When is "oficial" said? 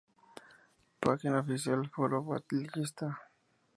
1.41-1.87